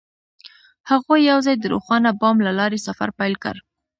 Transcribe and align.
هغوی 0.89 1.19
یوځای 1.31 1.55
د 1.59 1.65
روښانه 1.73 2.09
بام 2.19 2.37
له 2.47 2.51
لارې 2.59 2.79
سفر 2.87 3.09
پیل 3.19 3.33
کړ. 3.43 3.55